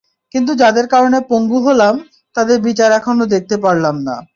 কিন্তু 0.35 0.51
যাদের 0.55 0.85
কারণে 0.87 1.17
পঙ্গু 1.29 1.59
হলাম, 1.63 1.95
তাদের 2.35 2.57
বিচার 2.61 2.89
এখনো 2.91 3.23
দেখতে 3.25 3.55
পারলাম 3.57 3.95
না। 4.07 4.15